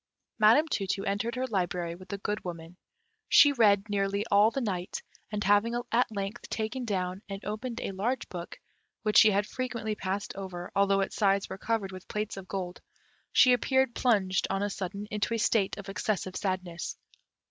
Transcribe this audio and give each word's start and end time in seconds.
Madame 0.39 0.67
Tu 0.67 0.87
tu 0.87 1.05
entered 1.05 1.35
her 1.35 1.45
library 1.45 1.93
with 1.93 2.09
the 2.09 2.17
Good 2.17 2.43
Woman. 2.43 2.75
She 3.29 3.51
read 3.51 3.87
nearly 3.87 4.25
all 4.31 4.49
the 4.49 4.59
night, 4.59 5.03
and 5.31 5.43
having 5.43 5.79
at 5.91 6.11
length 6.11 6.49
taken 6.49 6.85
down 6.85 7.21
and 7.29 7.45
opened 7.45 7.79
a 7.81 7.91
large 7.91 8.27
book, 8.27 8.59
which 9.03 9.19
she 9.19 9.29
had 9.29 9.45
frequently 9.45 9.93
passed 9.93 10.35
over, 10.35 10.71
although 10.75 11.01
its 11.01 11.15
sides 11.17 11.49
were 11.49 11.59
covered 11.59 11.91
with 11.91 12.07
plates 12.07 12.35
of 12.35 12.47
gold, 12.47 12.81
she 13.31 13.53
appeared 13.53 13.93
plunged, 13.93 14.47
on 14.49 14.63
a 14.63 14.71
sudden, 14.71 15.05
into 15.11 15.35
a 15.35 15.37
state 15.37 15.77
of 15.77 15.87
excessive 15.87 16.35
sadness. 16.35 16.97